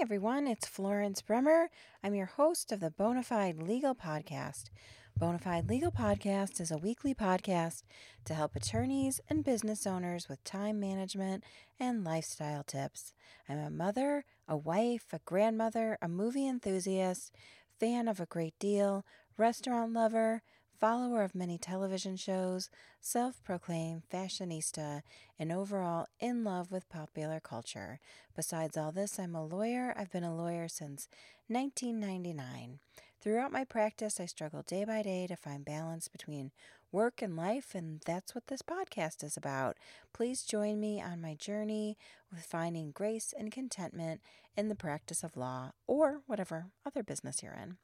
[0.00, 1.66] everyone, it's Florence Brummer.
[2.02, 4.70] I'm your host of the Bonafide Legal Podcast.
[5.20, 7.82] Bonafide Legal Podcast is a weekly podcast
[8.24, 11.44] to help attorneys and business owners with time management
[11.78, 13.12] and lifestyle tips.
[13.46, 17.30] I'm a mother, a wife, a grandmother, a movie enthusiast,
[17.78, 19.04] fan of a great deal,
[19.36, 20.42] restaurant lover,
[20.80, 22.70] follower of many television shows,
[23.00, 25.02] self proclaimed fashionista,
[25.38, 28.00] and overall in love with popular culture.
[28.34, 29.94] Besides all this, I'm a lawyer.
[29.96, 31.06] I've been a lawyer since
[31.48, 32.78] 1999.
[33.20, 36.52] Throughout my practice, I struggle day by day to find balance between
[36.90, 39.76] work and life, and that's what this podcast is about.
[40.14, 41.98] Please join me on my journey
[42.32, 44.22] with finding grace and contentment
[44.56, 47.76] in the practice of law or whatever other business you're in.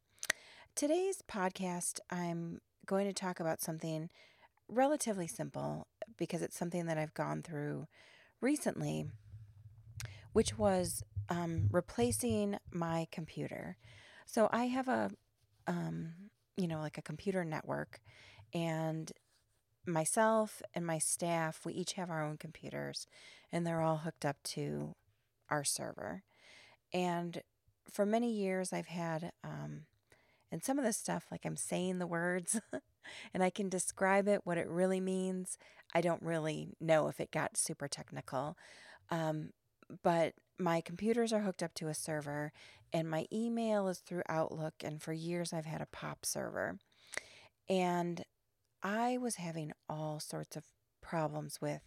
[0.75, 4.09] Today's podcast, I'm going to talk about something
[4.67, 7.87] relatively simple because it's something that I've gone through
[8.41, 9.05] recently,
[10.33, 13.77] which was um, replacing my computer.
[14.25, 15.11] So I have a,
[15.67, 16.13] um,
[16.55, 17.99] you know, like a computer network,
[18.53, 19.11] and
[19.85, 23.07] myself and my staff, we each have our own computers,
[23.51, 24.95] and they're all hooked up to
[25.49, 26.23] our server.
[26.93, 27.41] And
[27.89, 29.85] for many years, I've had um,
[30.51, 32.59] and some of the stuff, like I'm saying the words
[33.33, 35.57] and I can describe it, what it really means.
[35.93, 38.57] I don't really know if it got super technical.
[39.09, 39.51] Um,
[40.03, 42.51] but my computers are hooked up to a server
[42.93, 44.75] and my email is through Outlook.
[44.83, 46.77] And for years, I've had a POP server.
[47.69, 48.23] And
[48.81, 50.63] I was having all sorts of
[51.01, 51.81] problems with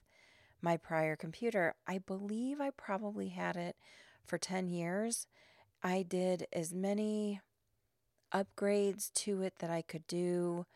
[0.60, 1.74] my prior computer.
[1.86, 3.76] I believe I probably had it
[4.26, 5.26] for 10 years.
[5.82, 7.40] I did as many
[8.32, 10.66] upgrades to it that I could do.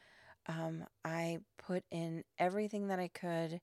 [0.46, 3.60] Um, I put in everything that I could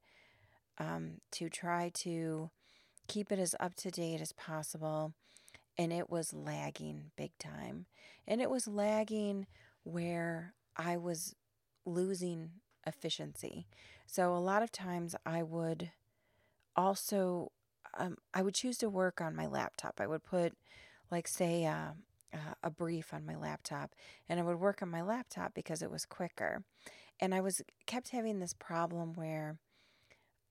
[0.78, 2.50] um, to try to
[3.08, 5.14] keep it as up to date as possible.
[5.78, 7.86] And it was lagging big time.
[8.28, 9.48] And it was lagging
[9.84, 11.36] where I was
[11.86, 12.52] losing
[12.86, 13.68] efficiency.
[14.06, 15.92] So a lot of times I would
[16.76, 17.52] also
[17.98, 20.00] um, I would choose to work on my laptop.
[20.00, 20.54] I would put
[21.10, 21.92] like say uh,
[22.34, 23.94] uh, a brief on my laptop
[24.30, 26.64] and I would work on my laptop because it was quicker.
[27.20, 29.58] And I was kept having this problem where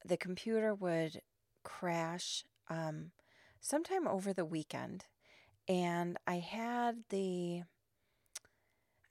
[0.04, 1.20] the computer would
[1.64, 3.10] crash um,
[3.60, 5.04] sometime over the weekend.
[5.68, 7.62] And I had the,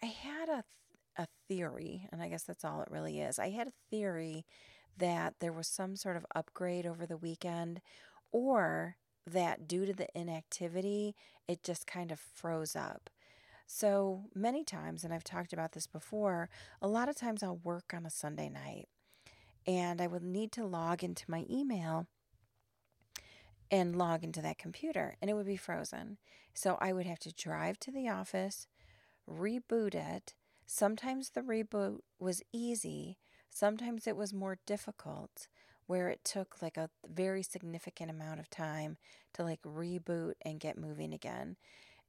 [0.02, 0.64] I had a,
[1.18, 3.40] a theory, and I guess that's all it really is.
[3.40, 4.46] I had a theory
[4.98, 7.82] that there was some sort of upgrade over the weekend
[8.32, 11.16] or that due to the inactivity,
[11.48, 13.10] it just kind of froze up.
[13.68, 16.50] So many times, and I've talked about this before,
[16.82, 18.88] a lot of times I'll work on a Sunday night
[19.68, 22.08] and I would need to log into my email
[23.70, 26.18] and log into that computer and it would be frozen.
[26.56, 28.66] So I would have to drive to the office,
[29.30, 30.34] reboot it.
[30.66, 33.18] Sometimes the reboot was easy,
[33.52, 35.48] sometimes it was more difficult
[35.90, 38.96] where it took like a very significant amount of time
[39.34, 41.56] to like reboot and get moving again.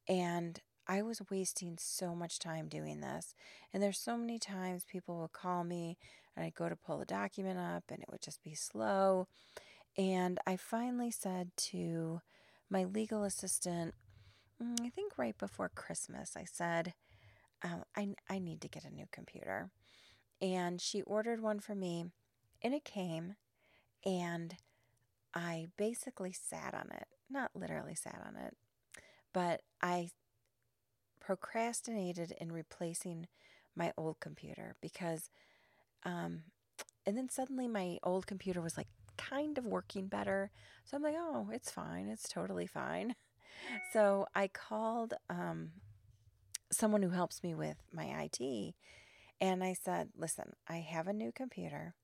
[0.06, 3.34] And I was wasting so much time doing this.
[3.72, 5.96] And there's so many times people would call me
[6.36, 9.28] and I'd go to pull a document up and it would just be slow.
[9.96, 12.20] And I finally said to
[12.68, 13.94] my legal assistant,
[14.62, 16.92] mm, I think right before Christmas, I said,
[17.62, 19.70] um, I, I need to get a new computer.
[20.38, 22.04] And she ordered one for me
[22.62, 23.36] and it came
[24.04, 24.56] and
[25.34, 27.06] I basically sat on it.
[27.28, 28.56] Not literally sat on it,
[29.32, 30.10] but I
[31.20, 33.28] procrastinated in replacing
[33.76, 35.30] my old computer because,
[36.04, 36.42] um,
[37.06, 40.50] and then suddenly my old computer was like kind of working better.
[40.84, 42.08] So I'm like, oh, it's fine.
[42.08, 43.14] It's totally fine.
[43.92, 45.72] So I called um,
[46.72, 48.74] someone who helps me with my IT
[49.40, 51.94] and I said, listen, I have a new computer.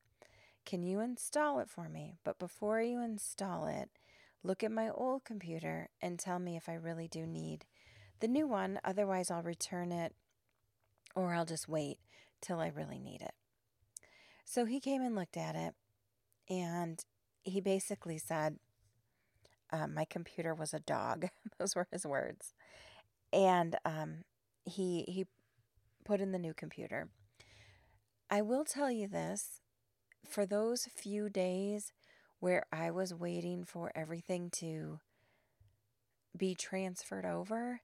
[0.67, 2.17] Can you install it for me?
[2.25, 3.89] But before you install it,
[4.43, 7.65] look at my old computer and tell me if I really do need
[8.19, 8.81] the new one.
[8.85, 10.13] Otherwise, I'll return it
[11.15, 11.99] or I'll just wait
[12.43, 13.35] till I really need it.
[14.45, 15.75] So he came and looked at it
[16.51, 17.03] and
[17.45, 18.59] he basically said,
[19.73, 21.29] uh, My computer was a dog.
[21.59, 22.55] Those were his words.
[23.33, 24.25] And um,
[24.65, 25.27] he, he
[26.05, 27.09] put in the new computer.
[28.29, 29.61] I will tell you this
[30.29, 31.93] for those few days
[32.41, 35.01] where I was waiting for everything to
[36.37, 37.81] be transferred over,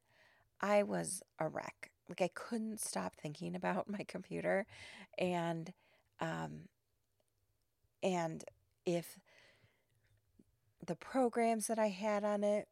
[0.60, 1.90] I was a wreck.
[2.08, 4.66] Like I couldn't stop thinking about my computer
[5.18, 5.72] and
[6.20, 6.68] um
[8.02, 8.44] and
[8.84, 9.18] if
[10.84, 12.68] the programs that I had on it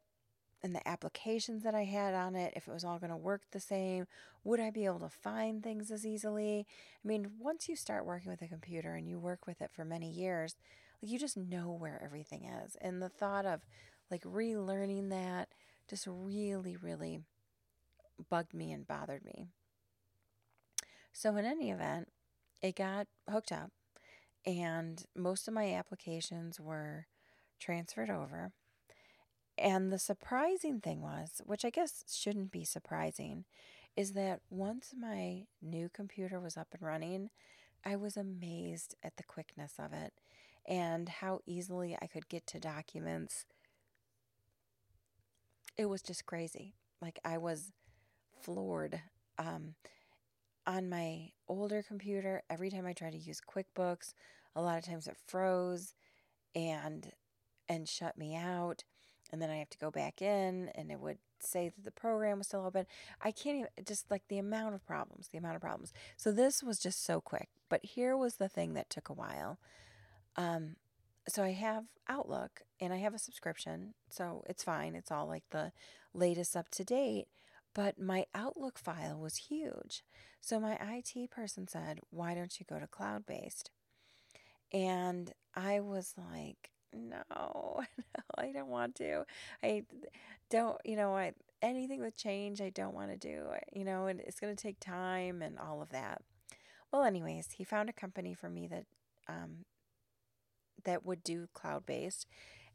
[0.63, 3.41] and the applications that I had on it, if it was all going to work
[3.51, 4.05] the same,
[4.43, 6.67] would I be able to find things as easily?
[7.03, 9.83] I mean, once you start working with a computer and you work with it for
[9.83, 10.55] many years,
[11.01, 12.75] like you just know where everything is.
[12.79, 13.61] And the thought of
[14.11, 15.49] like relearning that
[15.89, 17.21] just really, really
[18.29, 19.47] bugged me and bothered me.
[21.13, 22.09] So, in any event,
[22.61, 23.71] it got hooked up,
[24.45, 27.07] and most of my applications were
[27.59, 28.53] transferred over.
[29.61, 33.45] And the surprising thing was, which I guess shouldn't be surprising,
[33.95, 37.29] is that once my new computer was up and running,
[37.85, 40.13] I was amazed at the quickness of it
[40.67, 43.45] and how easily I could get to documents.
[45.77, 46.73] It was just crazy.
[46.99, 47.71] Like I was
[48.41, 48.99] floored.
[49.37, 49.75] Um,
[50.65, 54.13] on my older computer, every time I tried to use QuickBooks,
[54.55, 55.93] a lot of times it froze
[56.55, 57.11] and
[57.69, 58.83] and shut me out
[59.31, 62.37] and then I have to go back in and it would say that the program
[62.39, 62.85] was still open.
[63.21, 65.93] I can't even just like the amount of problems, the amount of problems.
[66.17, 67.49] So this was just so quick.
[67.69, 69.57] But here was the thing that took a while.
[70.35, 70.75] Um
[71.27, 74.95] so I have Outlook and I have a subscription, so it's fine.
[74.95, 75.71] It's all like the
[76.13, 77.27] latest up to date,
[77.75, 80.03] but my Outlook file was huge.
[80.41, 83.69] So my IT person said, "Why don't you go to cloud-based?"
[84.73, 87.23] And I was like, no,
[87.97, 89.25] no, I don't want to.
[89.63, 89.83] I
[90.49, 94.19] don't, you know, I anything with change I don't want to do, you know, and
[94.21, 96.21] it's going to take time and all of that.
[96.91, 98.85] Well, anyways, he found a company for me that
[99.27, 99.65] um
[100.83, 102.25] that would do cloud based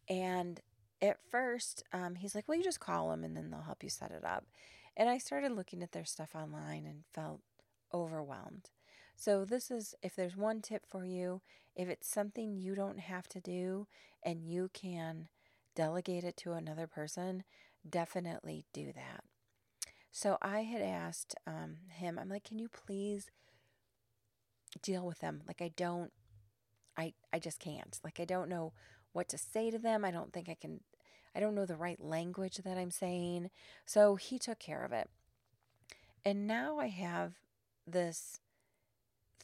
[0.08, 0.60] and
[1.02, 3.90] at first um, he's like well you just call them and then they'll help you
[3.90, 4.44] set it up
[4.96, 7.40] and i started looking at their stuff online and felt
[7.92, 8.70] overwhelmed
[9.16, 11.40] so this is if there's one tip for you
[11.76, 13.86] if it's something you don't have to do
[14.24, 15.28] and you can
[15.74, 17.44] delegate it to another person,
[17.88, 19.22] definitely do that.
[20.10, 23.30] So I had asked um, him, I'm like, can you please
[24.82, 25.42] deal with them?
[25.46, 26.10] Like, I don't,
[26.96, 28.00] I, I just can't.
[28.02, 28.72] Like, I don't know
[29.12, 30.02] what to say to them.
[30.04, 30.80] I don't think I can,
[31.34, 33.50] I don't know the right language that I'm saying.
[33.84, 35.10] So he took care of it.
[36.24, 37.34] And now I have
[37.86, 38.40] this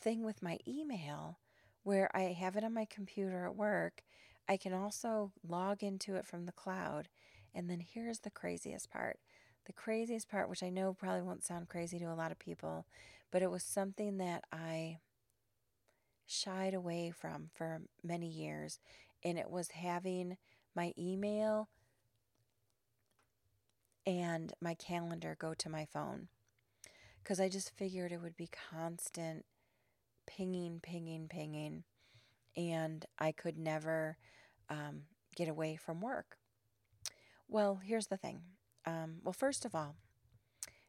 [0.02, 1.38] thing with my email
[1.84, 4.02] where I have it on my computer at work.
[4.49, 7.08] I can also log into it from the cloud.
[7.54, 9.19] And then here's the craziest part.
[9.66, 12.87] The craziest part, which I know probably won't sound crazy to a lot of people,
[13.31, 14.99] but it was something that I
[16.26, 18.81] shied away from for many years.
[19.25, 20.37] And it was having
[20.75, 21.69] my email
[24.05, 26.28] and my calendar go to my phone.
[27.22, 29.44] Because I just figured it would be constant
[30.26, 31.84] pinging, pinging, pinging,
[32.56, 34.16] and I could never
[34.69, 35.02] um,
[35.36, 36.38] get away from work.
[37.48, 38.42] Well, here's the thing.
[38.86, 39.96] Um, well, first of all,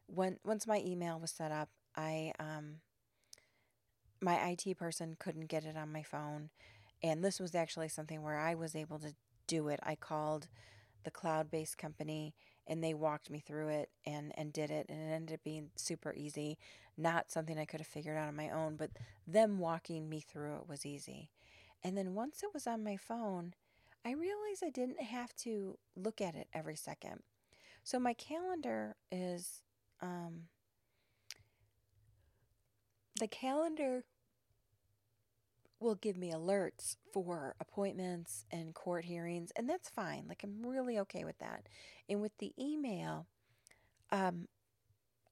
[0.07, 2.77] when once my email was set up, I um,
[4.21, 6.49] my IT person couldn't get it on my phone,
[7.01, 9.13] and this was actually something where I was able to
[9.47, 9.79] do it.
[9.83, 10.47] I called
[11.03, 12.33] the cloud-based company
[12.67, 15.69] and they walked me through it and and did it and it ended up being
[15.75, 16.57] super easy
[16.97, 18.91] not something i could have figured out on my own but
[19.27, 21.29] them walking me through it was easy.
[21.85, 23.53] And then once it was on my phone
[24.05, 27.21] i realized i didn't have to look at it every second.
[27.83, 29.63] So my calendar is
[30.01, 30.43] um
[33.19, 34.03] the calendar
[35.83, 40.25] will give me alerts for appointments and court hearings, and that's fine.
[40.27, 41.67] Like, I'm really okay with that.
[42.09, 43.27] And with the email,
[44.11, 44.47] um,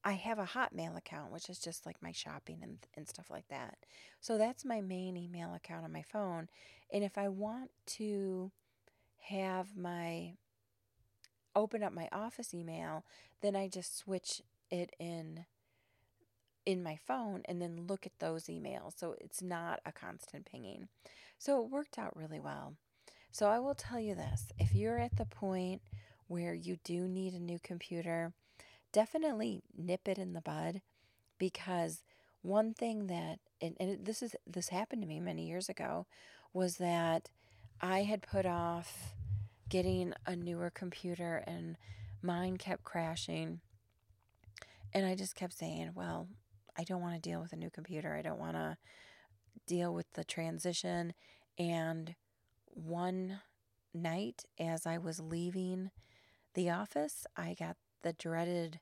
[0.03, 3.47] I have a Hotmail account, which is just like my shopping and, and stuff like
[3.49, 3.77] that.
[4.19, 6.49] So that's my main email account on my phone.
[6.91, 8.51] And if I want to
[9.29, 10.33] have my
[11.55, 13.05] open up my office email,
[13.41, 15.45] then I just switch it in
[16.65, 18.93] in my phone and then look at those emails.
[18.97, 20.87] So it's not a constant pinging.
[21.37, 22.75] So it worked out really well.
[23.31, 25.81] So I will tell you this if you're at the point
[26.27, 28.33] where you do need a new computer,
[28.91, 30.81] definitely nip it in the bud
[31.37, 32.03] because
[32.41, 36.07] one thing that and, and this is this happened to me many years ago
[36.53, 37.29] was that
[37.79, 39.13] I had put off
[39.69, 41.77] getting a newer computer and
[42.21, 43.61] mine kept crashing
[44.93, 46.27] and I just kept saying, well,
[46.77, 48.15] I don't want to deal with a new computer.
[48.15, 48.77] I don't want to
[49.67, 51.13] deal with the transition.
[51.57, 52.15] And
[52.67, 53.41] one
[53.93, 55.91] night, as I was leaving
[56.53, 58.79] the office, I got the dreaded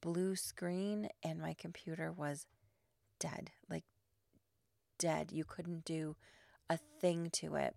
[0.00, 2.46] blue screen, and my computer was
[3.18, 3.84] dead like
[4.98, 5.32] dead.
[5.32, 6.16] You couldn't do
[6.68, 7.74] a thing to it.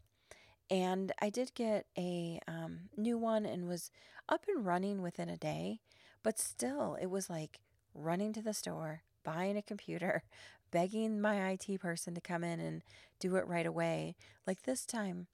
[0.70, 3.92] And I did get a um, new one and was
[4.30, 5.82] up and running within a day,
[6.24, 7.60] but still, it was like
[7.94, 10.24] running to the store, buying a computer,
[10.72, 12.84] begging my IT person to come in and
[13.20, 14.16] do it right away.
[14.48, 15.28] Like this time,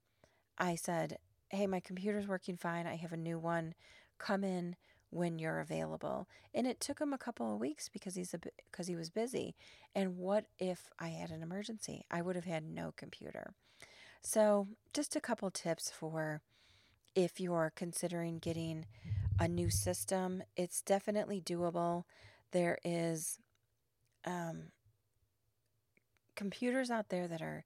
[0.58, 1.18] I said,
[1.50, 2.86] Hey, my computer's working fine.
[2.88, 3.74] I have a new one.
[4.18, 4.76] Come in
[5.10, 6.28] when you're available.
[6.54, 8.36] And it took him a couple of weeks because he's
[8.70, 9.56] because he was busy.
[9.96, 12.06] And what if I had an emergency?
[12.12, 13.54] I would have had no computer.
[14.22, 16.42] So, just a couple tips for
[17.16, 18.86] if you're considering getting
[19.40, 20.44] a new system.
[20.56, 22.04] It's definitely doable.
[22.52, 23.40] There is
[24.28, 24.64] um,
[26.36, 27.66] computers out there that are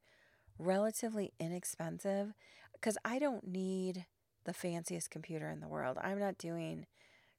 [0.57, 2.33] relatively inexpensive
[2.73, 4.05] because I don't need
[4.45, 5.97] the fanciest computer in the world.
[6.01, 6.85] I'm not doing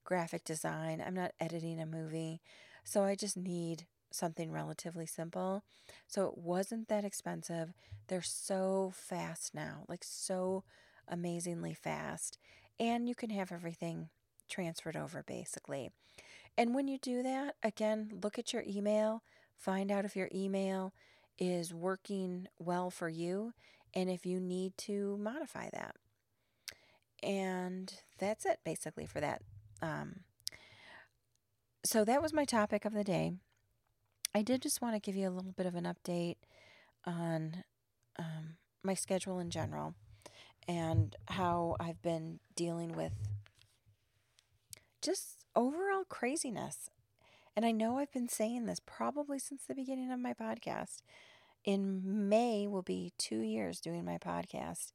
[0.05, 2.41] graphic design, I'm not editing a movie.
[2.85, 5.63] So I just need something relatively simple.
[6.09, 7.73] So it wasn't that expensive.
[8.09, 10.65] They're so fast now, like so
[11.09, 12.39] amazingly fast.
[12.79, 14.09] And you can have everything
[14.49, 15.91] transferred over basically.
[16.57, 19.23] And when you do that, again, look at your email,
[19.57, 20.93] find out if your email
[21.39, 23.53] is working well for you
[23.95, 25.97] and if you need to modify that.
[27.23, 29.43] And that's it basically for that.
[29.81, 30.21] Um,
[31.85, 33.33] so that was my topic of the day.
[34.35, 36.37] I did just want to give you a little bit of an update
[37.05, 37.65] on
[38.19, 39.95] um, my schedule in general
[40.69, 43.13] and how I've been dealing with
[45.03, 46.91] just overall craziness.
[47.55, 51.03] And I know I've been saying this probably since the beginning of my podcast.
[51.65, 54.93] In May will be two years doing my podcast.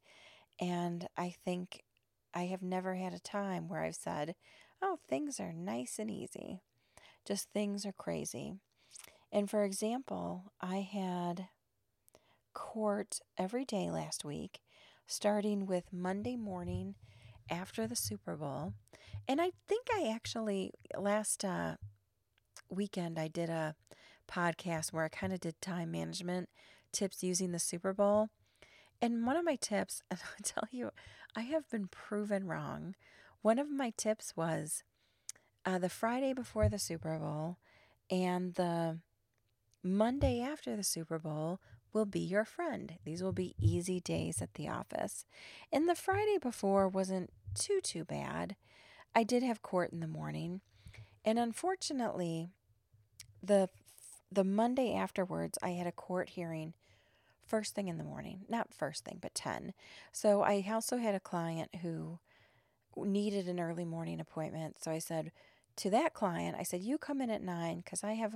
[0.60, 1.84] And I think
[2.34, 4.34] I have never had a time where I've said,
[4.82, 6.60] oh, things are nice and easy.
[7.26, 8.54] Just things are crazy.
[9.30, 11.48] And for example, I had
[12.54, 14.60] court every day last week,
[15.06, 16.96] starting with Monday morning
[17.50, 18.74] after the Super Bowl.
[19.26, 21.76] And I think I actually, last uh,
[22.70, 23.74] weekend, I did a
[24.30, 26.48] podcast where I kind of did time management
[26.92, 28.28] tips using the Super Bowl.
[29.00, 30.90] And one of my tips, and I'll tell you,
[31.36, 32.94] I have been proven wrong.
[33.42, 34.82] One of my tips was
[35.64, 37.58] uh, the Friday before the Super Bowl
[38.10, 38.98] and the
[39.82, 41.60] Monday after the Super Bowl
[41.92, 42.94] will be your friend.
[43.04, 45.24] These will be easy days at the office.
[45.72, 48.56] And the Friday before wasn't too, too bad.
[49.14, 50.60] I did have court in the morning.
[51.24, 52.50] And unfortunately,
[53.42, 53.68] the
[54.30, 56.74] the Monday afterwards, I had a court hearing
[57.46, 58.42] first thing in the morning.
[58.48, 59.72] Not first thing, but 10.
[60.12, 62.18] So I also had a client who
[62.96, 64.82] needed an early morning appointment.
[64.82, 65.32] So I said
[65.76, 68.34] to that client, I said, You come in at 9 because I have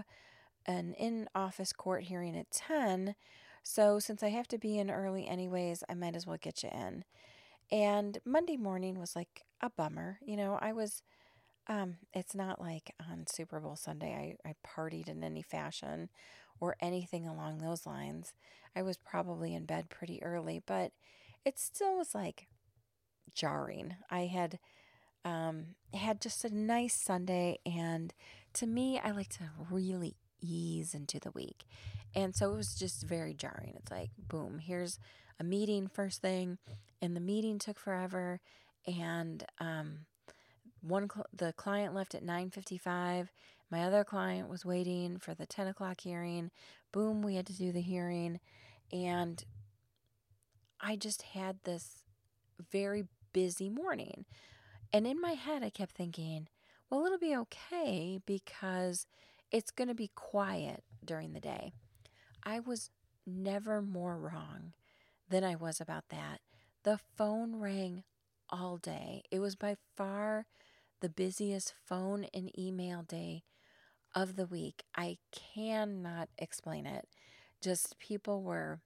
[0.66, 3.14] an in office court hearing at 10.
[3.62, 6.70] So since I have to be in early anyways, I might as well get you
[6.70, 7.04] in.
[7.70, 10.18] And Monday morning was like a bummer.
[10.24, 11.02] You know, I was,
[11.68, 16.10] um, it's not like on Super Bowl Sunday I, I partied in any fashion
[16.60, 18.34] or anything along those lines.
[18.76, 20.92] I was probably in bed pretty early, but
[21.44, 22.46] it still was like
[23.34, 23.96] jarring.
[24.10, 24.58] I had
[25.24, 28.12] um, had just a nice Sunday, and
[28.54, 31.64] to me, I like to really ease into the week.
[32.14, 33.74] And so it was just very jarring.
[33.76, 34.98] It's like, boom, here's
[35.40, 36.58] a meeting first thing,
[37.00, 38.40] and the meeting took forever.
[38.86, 40.06] And um,
[40.80, 43.28] one cl- the client left at 9:55.
[43.70, 46.50] My other client was waiting for the 10 o'clock hearing.
[46.92, 48.38] Boom, we had to do the hearing,
[48.92, 49.42] and
[50.78, 52.02] I just had this
[52.70, 54.26] very busy morning.
[54.92, 56.48] And in my head, I kept thinking,
[56.90, 59.06] well, it'll be okay because
[59.52, 61.74] it's going to be quiet during the day.
[62.42, 62.90] I was
[63.26, 64.72] never more wrong
[65.28, 66.40] than I was about that.
[66.82, 68.02] The phone rang
[68.50, 69.22] all day.
[69.30, 70.46] It was by far
[71.00, 73.44] the busiest phone and email day
[74.14, 74.84] of the week.
[74.96, 77.06] I cannot explain it.
[77.60, 78.80] Just people were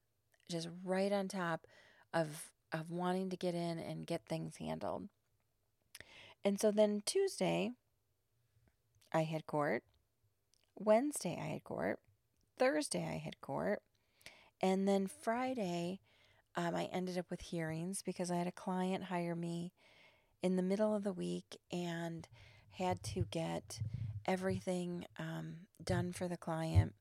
[0.50, 1.66] just right on top
[2.12, 5.08] of of wanting to get in and get things handled.
[6.44, 7.72] And so then Tuesday
[9.12, 9.84] I had court
[10.76, 11.98] Wednesday, I had court.
[12.58, 13.82] Thursday, I had court.
[14.60, 16.00] And then Friday,
[16.54, 19.72] um, I ended up with hearings because I had a client hire me
[20.42, 22.26] in the middle of the week and
[22.72, 23.80] had to get
[24.26, 26.94] everything um, done for the client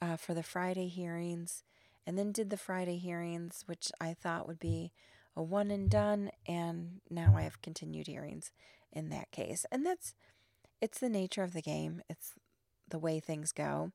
[0.00, 1.62] uh, for the Friday hearings.
[2.06, 4.92] And then did the Friday hearings, which I thought would be
[5.36, 6.30] a one and done.
[6.46, 8.50] And now I have continued hearings
[8.92, 9.66] in that case.
[9.70, 10.14] And that's,
[10.80, 12.02] it's the nature of the game.
[12.08, 12.32] It's
[12.90, 13.92] the way things go.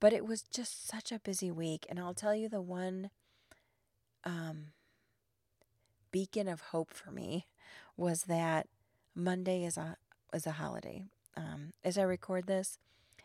[0.00, 1.86] But it was just such a busy week.
[1.88, 3.10] And I'll tell you the one
[4.24, 4.72] um,
[6.10, 7.46] beacon of hope for me
[7.96, 8.66] was that
[9.14, 9.96] Monday is a
[10.34, 11.04] is a holiday.
[11.36, 12.78] Um, as I record this,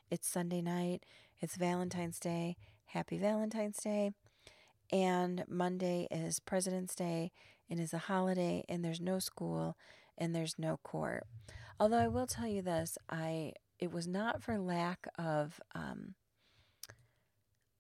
[0.09, 1.03] it's Sunday night.
[1.39, 2.55] It's Valentine's Day.
[2.85, 4.11] Happy Valentine's Day.
[4.91, 7.31] And Monday is President's Day
[7.69, 9.77] and is a holiday and there's no school
[10.17, 11.23] and there's no court.
[11.79, 16.13] Although I will tell you this, I it was not for lack of um,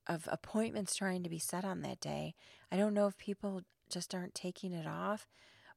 [0.07, 2.33] of appointments trying to be set on that day.
[2.71, 5.27] I don't know if people just aren't taking it off,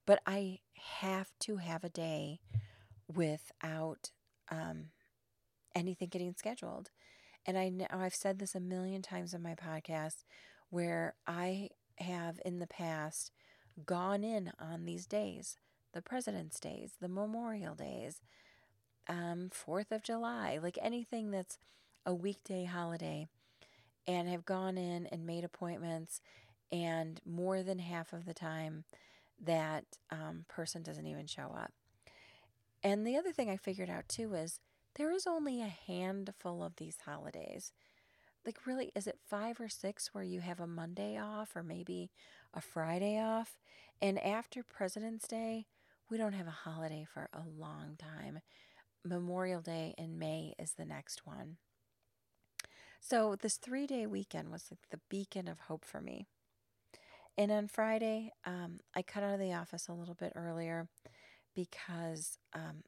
[0.05, 0.59] but I
[1.01, 2.39] have to have a day
[3.07, 4.09] without
[4.49, 4.87] um,
[5.75, 6.89] anything getting scheduled.
[7.45, 10.23] And I know I've said this a million times on my podcast
[10.71, 13.31] where I have in the past
[13.85, 15.57] gone in on these days
[15.93, 18.21] the President's Days, the Memorial Days,
[19.07, 21.57] um, 4th of July, like anything that's
[22.05, 23.27] a weekday holiday,
[24.07, 26.21] and have gone in and made appointments.
[26.71, 28.83] And more than half of the time,
[29.43, 31.71] that um, person doesn't even show up.
[32.83, 34.59] And the other thing I figured out too is
[34.95, 37.73] there is only a handful of these holidays.
[38.45, 42.11] Like, really, is it five or six where you have a Monday off or maybe
[42.53, 43.57] a Friday off?
[44.01, 45.65] And after President's Day,
[46.09, 48.39] we don't have a holiday for a long time.
[49.05, 51.57] Memorial Day in May is the next one.
[52.99, 56.25] So, this three day weekend was like the beacon of hope for me.
[57.37, 60.87] And on Friday, um, I cut out of the office a little bit earlier
[61.53, 62.83] because um,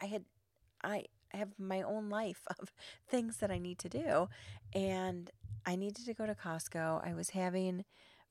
[0.00, 0.24] I had
[0.82, 2.72] I have my own life of
[3.08, 4.28] things that I need to do,
[4.74, 5.30] and
[5.66, 7.06] I needed to go to Costco.
[7.06, 7.84] I was having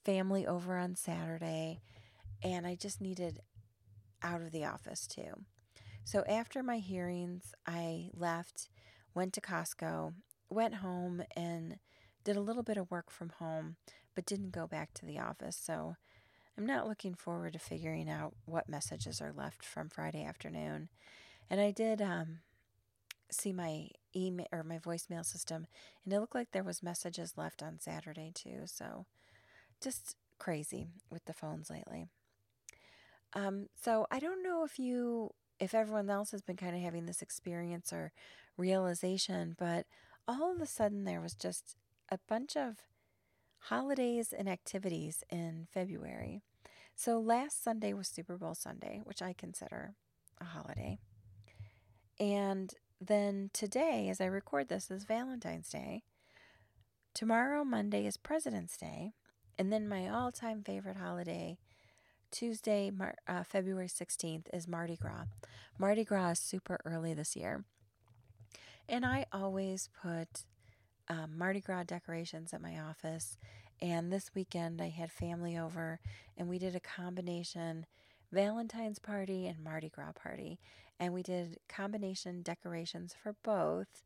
[0.03, 1.81] family over on Saturday,
[2.41, 3.41] and I just needed
[4.23, 5.45] out of the office too.
[6.05, 8.69] So after my hearings, I left,
[9.15, 10.13] went to Costco,
[10.49, 11.77] went home, and
[12.23, 13.77] did a little bit of work from home,
[14.15, 15.59] but didn't go back to the office.
[15.61, 15.95] So
[16.57, 20.89] I'm not looking forward to figuring out what messages are left from Friday afternoon.
[21.49, 22.39] And I did um,
[23.31, 25.67] see my email or my voicemail system,
[26.03, 28.61] and it looked like there was messages left on Saturday too.
[28.65, 29.05] So
[29.81, 32.07] just crazy with the phones lately.
[33.33, 37.05] Um, so I don't know if you, if everyone else has been kind of having
[37.05, 38.11] this experience or
[38.57, 39.85] realization, but
[40.27, 41.75] all of a sudden there was just
[42.09, 42.77] a bunch of
[43.59, 46.41] holidays and activities in February.
[46.95, 49.95] So last Sunday was Super Bowl Sunday, which I consider
[50.39, 50.99] a holiday.
[52.19, 56.03] And then today, as I record this, is Valentine's Day.
[57.13, 59.13] Tomorrow, Monday, is President's Day.
[59.57, 61.57] And then my all time favorite holiday,
[62.33, 65.25] Tuesday, Mar- uh, February 16th, is Mardi Gras.
[65.77, 67.63] Mardi Gras is super early this year.
[68.89, 70.45] And I always put
[71.07, 73.37] um, Mardi Gras decorations at my office.
[73.81, 75.99] And this weekend I had family over
[76.35, 77.85] and we did a combination
[78.31, 80.59] Valentine's party and Mardi Gras party.
[80.99, 84.03] And we did combination decorations for both.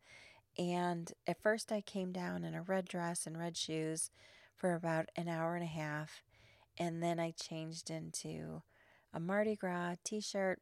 [0.57, 4.11] And at first I came down in a red dress and red shoes
[4.53, 6.23] for about an hour and a half.
[6.77, 8.61] And then I changed into
[9.13, 10.61] a Mardi Gras t shirt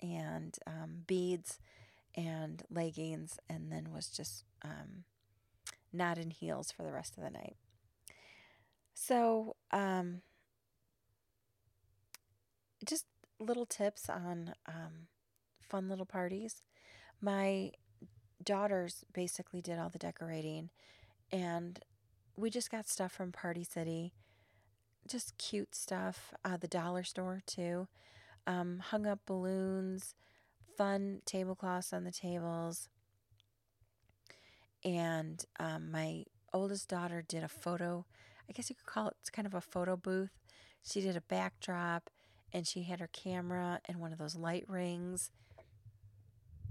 [0.00, 1.58] and um, beads
[2.14, 5.04] and leggings, and then was just um,
[5.92, 7.56] not in heels for the rest of the night.
[8.94, 10.22] So, um,
[12.84, 13.06] just
[13.40, 15.06] little tips on um,
[15.60, 16.62] fun little parties.
[17.20, 17.72] My
[18.42, 20.70] daughters basically did all the decorating,
[21.30, 21.78] and
[22.36, 24.12] we just got stuff from Party City.
[25.06, 26.32] Just cute stuff.
[26.44, 27.88] Uh, the dollar store, too.
[28.46, 30.14] Um, hung up balloons,
[30.76, 32.88] fun tablecloths on the tables
[34.84, 38.04] and um, my oldest daughter did a photo.
[38.48, 40.30] I guess you could call it it's kind of a photo booth.
[40.82, 42.10] She did a backdrop
[42.52, 45.30] and she had her camera and one of those light rings.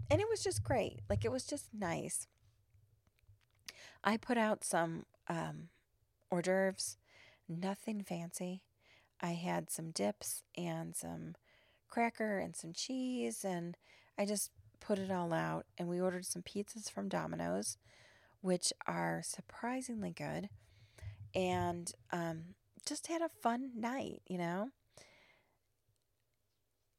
[0.09, 1.01] And it was just great.
[1.09, 2.27] Like it was just nice.
[4.03, 5.69] I put out some um,
[6.31, 6.97] hors d'oeuvres,
[7.47, 8.61] nothing fancy.
[9.21, 11.35] I had some dips and some
[11.87, 13.75] cracker and some cheese, and
[14.17, 15.65] I just put it all out.
[15.77, 17.77] And we ordered some pizzas from Domino's
[18.41, 20.49] which are surprisingly good,
[21.35, 22.55] and um,
[22.85, 24.69] just had a fun night, you know?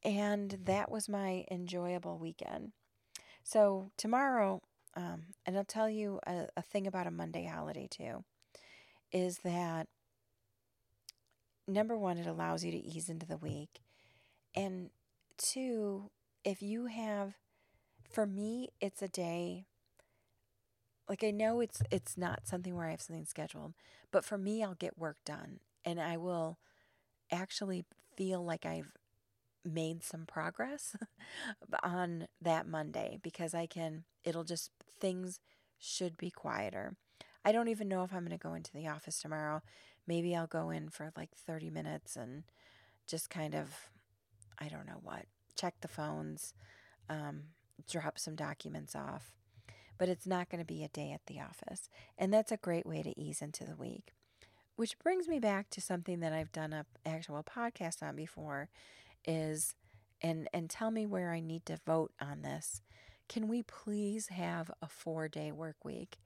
[0.04, 2.72] And that was my enjoyable weekend.
[3.42, 4.60] So, tomorrow,
[4.94, 8.24] um, and I'll tell you a, a thing about a Monday holiday too,
[9.10, 9.88] is that
[11.68, 13.80] number one, it allows you to ease into the week.
[14.54, 14.90] And
[15.38, 16.10] two,
[16.44, 17.34] if you have,
[18.10, 19.66] for me, it's a day
[21.08, 23.74] like I know it's it's not something where I have something scheduled,
[24.10, 26.58] but for me I'll get work done and I will
[27.32, 27.84] actually
[28.16, 28.92] feel like I've
[29.64, 30.96] made some progress
[31.82, 35.40] on that Monday because I can, it'll just, things
[35.78, 36.96] should be quieter.
[37.48, 39.62] I don't even know if I'm going to go into the office tomorrow.
[40.06, 42.42] Maybe I'll go in for like 30 minutes and
[43.06, 43.70] just kind of,
[44.58, 45.24] I don't know what,
[45.56, 46.52] check the phones,
[47.08, 47.44] um,
[47.90, 49.32] drop some documents off.
[49.96, 51.88] But it's not going to be a day at the office.
[52.18, 54.12] And that's a great way to ease into the week.
[54.76, 58.68] Which brings me back to something that I've done a actual podcast on before
[59.26, 59.74] is
[60.20, 62.82] and and tell me where I need to vote on this.
[63.26, 66.18] Can we please have a 4-day work week?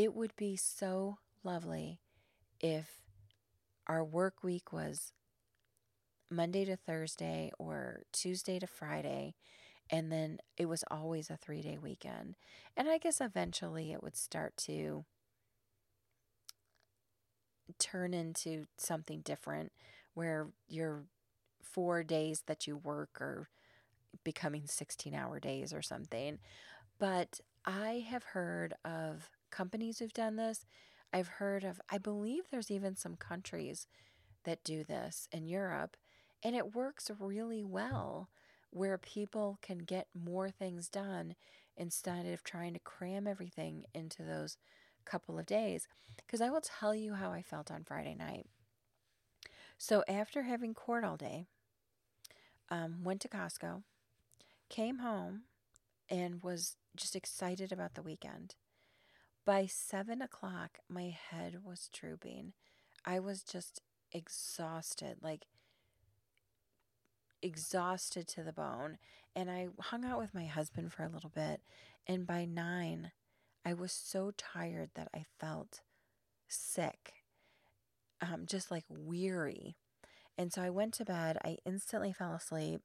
[0.00, 2.00] It would be so lovely
[2.58, 3.02] if
[3.86, 5.12] our work week was
[6.30, 9.34] Monday to Thursday or Tuesday to Friday
[9.90, 12.36] and then it was always a 3-day weekend.
[12.78, 15.04] And I guess eventually it would start to
[17.78, 19.70] turn into something different
[20.14, 21.04] where your
[21.62, 23.50] four days that you work are
[24.24, 26.38] becoming 16 hour days or something.
[26.98, 30.66] But I have heard of companies who've done this.
[31.12, 33.86] I've heard of, I believe there's even some countries
[34.44, 35.96] that do this in Europe,
[36.42, 38.28] and it works really well
[38.70, 41.34] where people can get more things done
[41.76, 44.56] instead of trying to cram everything into those
[45.04, 45.88] couple of days.
[46.16, 48.46] Because I will tell you how I felt on Friday night.
[49.76, 51.46] So after having court all day,
[52.68, 53.82] um, went to Costco,
[54.68, 55.42] came home,
[56.08, 58.54] and was just excited about the weekend.
[59.44, 62.52] By seven o'clock, my head was drooping.
[63.04, 63.80] I was just
[64.12, 65.46] exhausted, like
[67.42, 68.98] exhausted to the bone.
[69.34, 71.60] And I hung out with my husband for a little bit.
[72.06, 73.12] And by nine,
[73.64, 75.80] I was so tired that I felt
[76.48, 77.12] sick,
[78.20, 79.76] um, just like weary.
[80.36, 81.38] And so I went to bed.
[81.44, 82.82] I instantly fell asleep.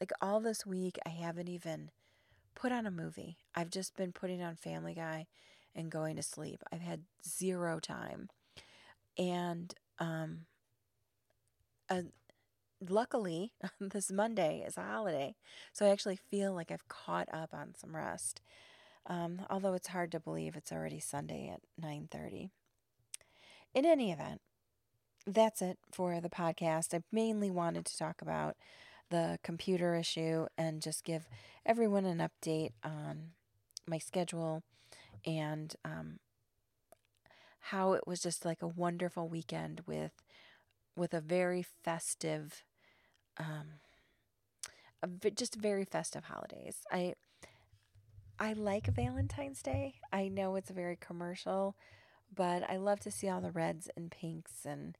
[0.00, 1.90] Like all this week, I haven't even
[2.54, 3.38] put on a movie.
[3.54, 5.26] I've just been putting on Family Guy
[5.74, 6.62] and going to sleep.
[6.72, 8.28] I've had zero time.
[9.16, 10.46] And um,
[11.88, 12.02] uh,
[12.86, 15.34] luckily, this Monday is a holiday.
[15.72, 18.40] So I actually feel like I've caught up on some rest.
[19.06, 22.50] Um, although it's hard to believe it's already Sunday at 9:30.
[23.74, 24.40] In any event,
[25.26, 26.94] that's it for the podcast.
[26.94, 28.56] I mainly wanted to talk about
[29.10, 31.26] the computer issue and just give
[31.64, 33.30] everyone an update on
[33.86, 34.62] my schedule
[35.26, 36.18] and um,
[37.60, 40.12] how it was just like a wonderful weekend with
[40.96, 42.64] with a very festive
[43.38, 43.80] um,
[45.34, 46.78] just very festive holidays.
[46.90, 47.14] I
[48.38, 49.94] I like Valentine's Day.
[50.12, 51.76] I know it's very commercial,
[52.34, 54.96] but I love to see all the reds and pinks and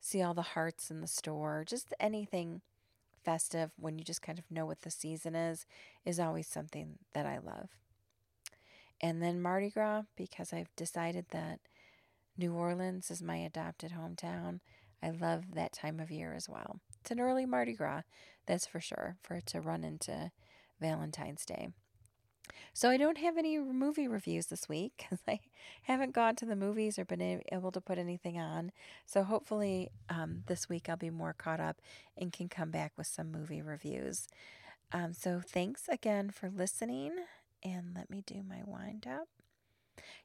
[0.00, 1.64] see all the hearts in the store.
[1.66, 2.60] Just anything
[3.24, 5.66] festive when you just kind of know what the season is
[6.04, 7.70] is always something that I love.
[9.02, 11.58] And then Mardi Gras because I've decided that
[12.38, 14.60] New Orleans is my adopted hometown.
[15.02, 16.80] I love that time of year as well.
[17.00, 18.02] It's an early Mardi Gras,
[18.46, 20.30] that's for sure, for it to run into
[20.80, 21.68] Valentine's Day.
[22.74, 25.40] So I don't have any movie reviews this week because I
[25.82, 28.72] haven't gone to the movies or been able to put anything on.
[29.06, 31.80] So hopefully um, this week I'll be more caught up
[32.16, 34.26] and can come back with some movie reviews.
[34.92, 37.12] Um, so thanks again for listening.
[37.62, 39.28] And let me do my wind up.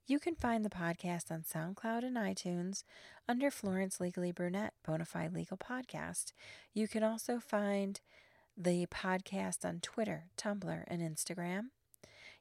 [0.06, 2.84] You can find the podcast on SoundCloud and iTunes
[3.28, 6.32] under Florence Legally Brunette Bonafide Legal Podcast.
[6.73, 8.00] You can also find
[8.56, 11.65] the podcast on Twitter, Tumblr, and Instagram.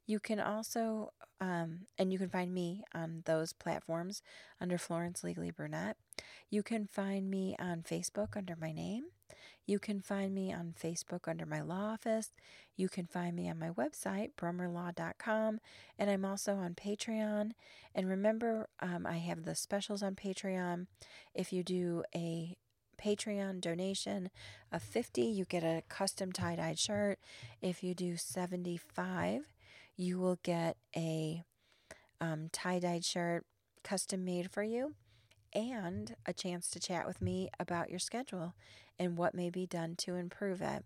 [0.06, 4.22] You can also, um, and you can find me on those platforms
[4.61, 5.96] under Florence Legally Brunette.
[6.48, 9.06] You can find me on Facebook under my name.
[9.66, 12.30] You can find me on Facebook under my law office.
[12.76, 15.60] You can find me on my website, brummerlaw.com.
[15.98, 17.52] And I'm also on Patreon.
[17.94, 20.86] And remember, um, I have the specials on Patreon.
[21.34, 22.56] If you do a
[23.02, 24.30] Patreon donation
[24.72, 27.18] of 50, you get a custom tie-dyed shirt.
[27.60, 29.52] If you do 75,
[29.96, 31.42] you will get a
[32.20, 33.44] um, tie dyed shirt
[33.82, 34.94] custom made for you
[35.56, 38.54] and a chance to chat with me about your schedule
[38.98, 40.84] and what may be done to improve it.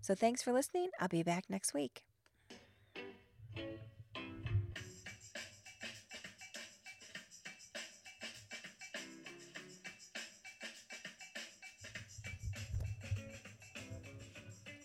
[0.00, 0.90] So, thanks for listening.
[0.98, 2.07] I'll be back next week.